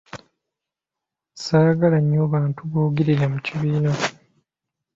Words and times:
Saagala 1.43 1.97
nnyo 2.01 2.23
bantu 2.33 2.61
boogerera 2.71 3.25
mu 3.33 3.39
kibiina. 3.45 3.91